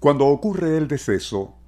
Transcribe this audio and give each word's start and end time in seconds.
Cuando 0.00 0.28
ocurre 0.28 0.78
el 0.78 0.88
deceso, 0.88 1.58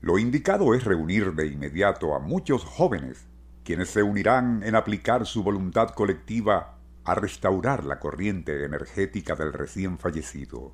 lo 0.00 0.18
indicado 0.18 0.72
es 0.72 0.84
reunir 0.84 1.34
de 1.34 1.46
inmediato 1.46 2.14
a 2.14 2.18
muchos 2.18 2.64
jóvenes, 2.64 3.26
quienes 3.64 3.90
se 3.90 4.02
unirán 4.02 4.62
en 4.62 4.74
aplicar 4.74 5.26
su 5.26 5.42
voluntad 5.42 5.90
colectiva 5.90 6.78
a 7.04 7.14
restaurar 7.14 7.84
la 7.84 8.00
corriente 8.00 8.64
energética 8.64 9.34
del 9.34 9.52
recién 9.52 9.98
fallecido. 9.98 10.72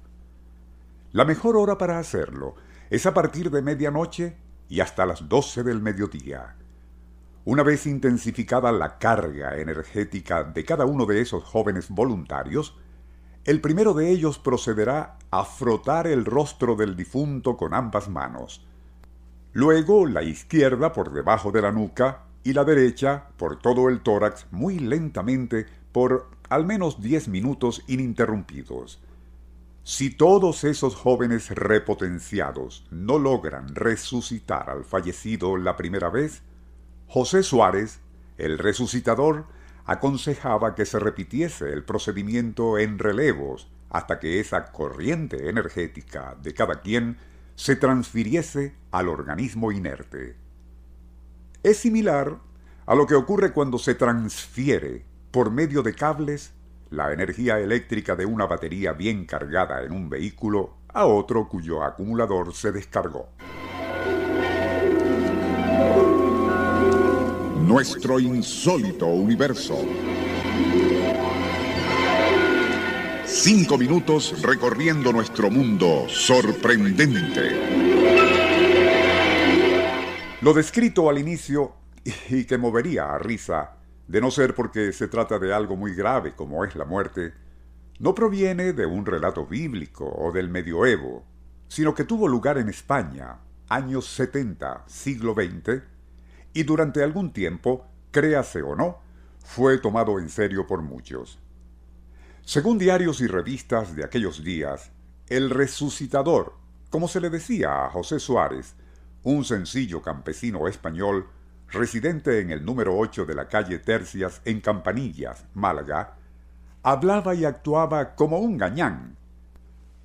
La 1.11 1.25
mejor 1.25 1.57
hora 1.57 1.77
para 1.77 1.99
hacerlo 1.99 2.55
es 2.89 3.05
a 3.05 3.13
partir 3.13 3.51
de 3.51 3.63
medianoche 3.63 4.37
y 4.69 4.79
hasta 4.79 5.05
las 5.05 5.29
doce 5.29 5.65
del 5.65 5.83
mediodía. 5.83 6.55
Una 7.45 7.65
vez 7.65 7.85
intensificada 7.85 8.71
la 8.71 8.99
carga 8.99 9.59
energética 9.59 10.45
de 10.45 10.65
cada 10.65 10.85
uno 10.85 11.05
de 11.05 11.21
esos 11.21 11.43
jóvenes 11.43 11.89
voluntarios, 11.89 12.79
el 13.45 13.61
primero 13.61 13.93
de 13.95 14.11
ellos 14.11 14.39
procederá 14.39 15.19
a 15.31 15.45
frotar 15.45 16.07
el 16.07 16.25
rostro 16.25 16.77
del 16.77 16.95
difunto 16.95 17.57
con 17.57 17.75
ambas 17.75 18.09
manos. 18.09 18.65
Luego 19.53 20.07
la 20.07 20.23
izquierda 20.23 20.93
por 20.93 21.13
debajo 21.13 21.51
de 21.51 21.63
la 21.63 21.73
nuca 21.73 22.25
y 22.45 22.53
la 22.53 22.65
derecha 22.65 23.29
por 23.37 23.59
todo 23.59 23.89
el 23.89 24.01
tórax 24.01 24.47
muy 24.51 24.79
lentamente 24.79 25.67
por 25.91 26.31
al 26.49 26.67
menos 26.67 27.01
diez 27.01 27.29
minutos 27.29 27.83
ininterrumpidos. 27.87 29.01
Si 29.85 30.11
todos 30.11 30.63
esos 30.63 30.95
jóvenes 30.95 31.51
repotenciados 31.51 32.87
no 32.91 33.19
logran 33.19 33.75
resucitar 33.75 34.71
al 34.71 34.85
fallecido 34.85 35.57
la 35.57 35.77
primera 35.77 36.09
vez, 36.09 36.43
José 37.09 37.43
Suárez, 37.43 38.01
el 38.39 38.59
resucitador, 38.59 39.47
aconsejaba 39.85 40.75
que 40.75 40.87
se 40.87 40.99
repitiese 40.99 41.73
el 41.73 41.85
procedimiento 41.85 42.79
en 42.79 42.99
relevos 42.99 43.69
hasta 43.91 44.19
que 44.19 44.41
esa 44.41 44.73
corriente 44.73 45.49
energética 45.49 46.37
de 46.43 46.55
cada 46.55 46.81
quien 46.81 47.19
se 47.55 47.77
transfiriese 47.77 48.75
al 48.91 49.09
organismo 49.09 49.73
inerte. 49.73 50.37
Es 51.63 51.79
similar 51.79 52.39
a 52.87 52.95
lo 52.95 53.07
que 53.07 53.15
ocurre 53.15 53.53
cuando 53.53 53.79
se 53.79 53.95
transfiere 53.95 55.05
por 55.31 55.51
medio 55.51 55.83
de 55.83 55.95
cables 55.95 56.53
la 56.91 57.13
energía 57.13 57.59
eléctrica 57.59 58.17
de 58.17 58.27
una 58.27 58.47
batería 58.47 58.93
bien 58.93 59.25
cargada 59.25 59.83
en 59.83 59.93
un 59.93 60.09
vehículo 60.09 60.77
a 60.89 61.07
otro 61.07 61.49
cuyo 61.49 61.83
acumulador 61.83 62.55
se 62.55 62.73
descargó. 62.73 63.29
Nuestro 67.73 68.21
insólito 68.21 69.07
universo. 69.07 69.83
Cinco 73.25 73.79
minutos 73.79 74.43
recorriendo 74.43 75.11
nuestro 75.11 75.51
mundo 75.51 76.05
sorprendente. 76.07 77.51
Lo 80.43 80.53
descrito 80.53 81.09
al 81.09 81.17
inicio 81.17 81.73
y 82.29 82.45
que 82.45 82.59
movería 82.59 83.15
a 83.15 83.19
risa, 83.19 83.79
de 84.07 84.21
no 84.21 84.31
ser 84.31 84.55
porque 84.55 84.93
se 84.93 85.09
trata 85.09 85.39
de 85.39 85.55
algo 85.55 85.75
muy 85.75 85.95
grave 85.95 86.35
como 86.35 86.67
es 86.67 86.77
la 86.77 86.85
muerte, 86.85 87.33
no 88.01 88.15
proviene 88.15 88.75
de 88.75 88.85
un 88.85 89.07
relato 89.07 89.47
bíblico 89.47 90.05
o 90.15 90.31
del 90.31 90.51
medioevo, 90.51 91.25
sino 91.69 91.95
que 91.95 92.05
tuvo 92.05 92.29
lugar 92.29 92.59
en 92.59 92.69
España, 92.69 93.39
años 93.71 94.05
70, 94.09 94.85
siglo 94.89 95.33
XX, 95.33 95.92
y 96.53 96.65
durante 96.65 97.03
algún 97.03 97.33
tiempo, 97.33 97.87
créase 98.11 98.63
o 98.63 98.77
no, 98.77 98.99
fue 99.45 99.79
tomado 99.79 100.19
en 100.19 100.29
serio 100.29 100.67
por 100.67 100.83
muchos. 100.83 101.39
Según 102.45 102.79
diarios 102.79 103.21
y 103.21 103.27
revistas 103.27 103.95
de 103.95 104.05
aquellos 104.05 104.43
días, 104.43 104.91
el 105.29 105.51
resucitador, 105.51 106.55
como 106.91 107.09
se 107.09 107.21
le 107.21 107.31
decía 107.31 107.85
a 107.85 107.91
José 107.91 108.19
Suárez, 108.19 108.75
un 109.23 109.45
sencillo 109.45 110.03
campesino 110.03 110.67
español, 110.69 111.29
residente 111.69 112.41
en 112.41 112.51
el 112.51 112.65
número 112.65 112.99
8 112.99 113.25
de 113.25 113.35
la 113.35 113.49
calle 113.49 113.79
Tercias 113.79 114.43
en 114.45 114.61
Campanillas, 114.61 115.47
Málaga, 115.55 116.17
hablaba 116.83 117.35
y 117.35 117.45
actuaba 117.45 118.15
como 118.15 118.39
un 118.39 118.59
gañán. 118.59 119.17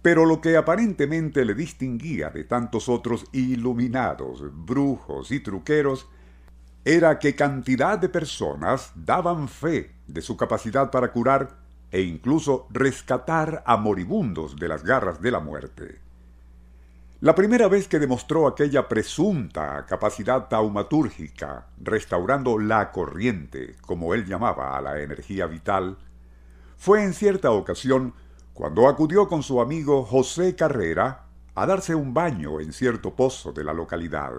Pero 0.02 0.25
lo 0.25 0.40
que 0.40 0.56
aparentemente 0.56 1.44
le 1.44 1.56
distinguía 1.56 2.29
de 2.29 2.44
tantos 2.44 2.88
otros 2.88 3.25
iluminados, 3.34 4.44
brujos 4.66 5.31
y 5.31 5.40
truqueros 5.40 6.08
era 6.90 7.20
que 7.20 7.36
cantidad 7.36 8.00
de 8.00 8.08
personas 8.08 8.94
daban 8.96 9.50
fe 9.50 9.92
de 10.08 10.22
su 10.22 10.38
capacidad 10.38 10.90
para 10.90 11.12
curar 11.12 11.58
e 11.92 12.00
incluso 12.00 12.66
rescatar 12.70 13.62
a 13.66 13.75
moribundos 13.75 14.56
de 14.56 14.70
las 14.70 14.86
garras 14.86 15.22
de 15.22 15.31
la 15.31 15.42
muerte. 15.42 16.00
La 17.20 17.36
primera 17.36 17.68
vez 17.68 17.90
que 17.90 18.00
demostró 18.00 18.47
aquella 18.47 18.88
presunta 18.88 19.86
capacidad 19.86 20.47
taumatúrgica, 20.47 21.68
restaurando 21.78 22.58
la 22.58 22.94
corriente, 22.94 23.76
como 23.81 24.14
él 24.14 24.26
llamaba 24.26 24.78
a 24.78 24.81
la 24.81 25.02
energía 25.02 25.46
vital, 25.46 25.97
fue 26.78 27.03
en 27.03 27.14
cierta 27.14 27.52
ocasión 27.52 28.14
cuando 28.53 28.88
acudió 28.88 29.28
con 29.28 29.44
su 29.44 29.59
amigo 29.59 30.06
José 30.06 30.56
Carrera 30.56 31.26
a 31.53 31.66
darse 31.66 31.96
un 31.96 32.14
baño 32.14 32.62
en 32.62 32.72
cierto 32.72 33.14
pozo 33.14 33.52
de 33.52 33.66
la 33.66 33.74
localidad. 33.74 34.31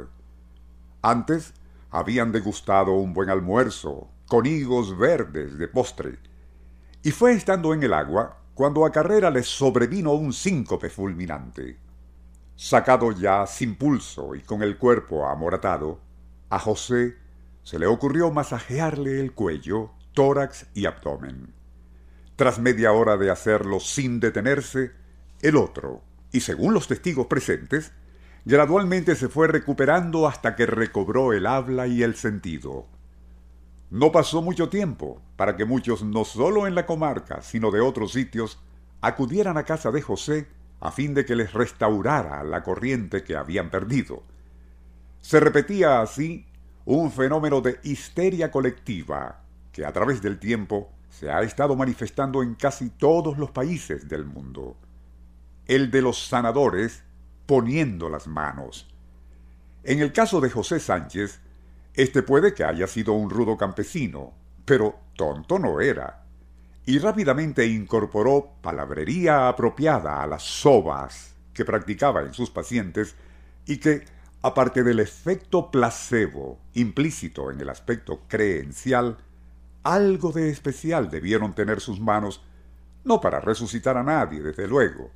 Antes 1.03 1.53
habían 1.91 2.33
degustado 2.33 2.93
un 2.93 3.13
buen 3.15 3.31
almuerzo, 3.31 4.09
con 4.27 4.47
higos 4.47 4.97
verdes 4.97 5.59
de 5.59 5.69
postre, 5.69 6.19
y 7.03 7.11
fue 7.11 7.33
estando 7.33 7.73
en 7.73 7.83
el 7.83 7.93
agua 7.93 8.39
cuando 8.55 8.85
a 8.85 8.93
Carrera 8.93 9.31
le 9.31 9.43
sobrevino 9.43 10.13
un 10.13 10.33
síncope 10.33 10.91
fulminante. 10.91 11.79
Sacado 12.57 13.13
ya 13.13 13.47
sin 13.47 13.77
pulso 13.77 14.35
y 14.35 14.41
con 14.41 14.63
el 14.63 14.79
cuerpo 14.79 15.27
amoratado, 15.27 16.01
a 16.51 16.59
José 16.59 17.17
se 17.63 17.79
le 17.79 17.87
ocurrió 17.87 18.31
masajearle 18.31 19.21
el 19.21 19.33
cuello, 19.33 19.91
tórax 20.13 20.67
y 20.75 20.87
abdomen. 20.87 21.55
Tras 22.35 22.59
media 22.59 22.93
hora 22.93 23.17
de 23.17 23.31
hacerlo 23.31 23.79
sin 23.79 24.21
detenerse, 24.21 24.93
el 25.41 25.57
otro, 25.57 26.03
y 26.33 26.41
según 26.41 26.75
los 26.75 26.89
testigos 26.89 27.27
presentes, 27.27 27.93
gradualmente 28.49 29.15
se 29.15 29.29
fue 29.29 29.47
recuperando 29.47 30.27
hasta 30.27 30.57
que 30.57 30.65
recobró 30.65 31.35
el 31.35 31.45
habla 31.45 31.87
y 31.87 32.03
el 32.03 32.15
sentido. 32.15 32.87
No 33.91 34.11
pasó 34.11 34.41
mucho 34.41 34.71
tiempo 34.71 35.21
para 35.37 35.55
que 35.55 35.67
muchos, 35.67 36.03
no 36.03 36.25
solo 36.25 36.67
en 36.67 36.75
la 36.75 36.87
comarca, 36.87 37.43
sino 37.43 37.71
de 37.71 37.83
otros 37.83 38.13
sitios, 38.13 38.59
acudieran 39.03 39.59
a 39.59 39.65
casa 39.65 39.91
de 39.91 40.01
José 40.01 40.49
a 40.81 40.91
fin 40.91 41.13
de 41.13 41.27
que 41.27 41.37
les 41.37 41.53
restaurara 41.53 42.43
la 42.43 42.63
corriente 42.63 43.23
que 43.23 43.37
habían 43.37 43.69
perdido. 43.69 44.23
Se 45.21 45.41
repetía 45.41 46.01
así 46.01 46.47
un 46.87 47.13
fenómeno 47.13 47.61
de 47.61 47.79
histeria 47.83 48.51
colectiva 48.51 49.43
que 49.73 49.85
a 49.85 49.93
través 49.93 50.23
del 50.23 50.39
tiempo 50.39 50.91
se 51.11 51.31
ha 51.31 51.43
estado 51.43 51.77
manifestando 51.77 52.43
en 52.43 52.55
casi 52.55 52.89
todos 52.89 53.37
los 53.37 53.51
países 53.51 54.09
del 54.09 54.25
mundo. 54.25 54.75
El 55.67 55.91
de 55.91 56.01
los 56.01 56.29
sanadores 56.29 57.03
poniendo 57.49 58.11
las 58.11 58.27
manos. 58.27 58.87
En 59.83 60.01
el 60.01 60.13
caso 60.13 60.39
de 60.39 60.51
José 60.51 60.79
Sánchez, 60.79 61.41
este 61.95 62.23
puede 62.23 62.53
que 62.53 62.63
haya 62.63 62.87
sido 62.87 63.15
un 63.15 63.31
rudo 63.31 63.57
campesino, 63.57 64.35
pero 64.67 65.01
tonto 65.17 65.59
no 65.59 65.81
era 65.81 66.29
y 66.85 66.99
rápidamente 66.99 67.67
incorporó 67.67 68.53
palabrería 68.63 69.49
apropiada 69.49 70.23
a 70.23 70.27
las 70.27 70.43
sobas 70.43 71.35
que 71.55 71.65
practicaba 71.65 72.21
en 72.23 72.35
sus 72.35 72.51
pacientes 72.51 73.15
y 73.67 73.79
que, 73.79 74.05
aparte 74.43 74.83
del 74.83 75.01
efecto 75.01 75.71
placebo 75.71 76.59
implícito 76.75 77.51
en 77.51 77.63
el 77.63 77.71
aspecto 77.71 78.21
creencial, 78.29 79.17
algo 79.83 80.33
de 80.33 80.51
especial 80.51 81.11
debieron 81.11 81.55
tener 81.55 81.81
sus 81.81 81.99
manos, 81.99 82.43
no 83.05 83.23
para 83.23 83.41
resucitar 83.41 83.97
a 83.97 84.03
nadie, 84.03 84.43
desde 84.43 84.67
luego, 84.67 85.11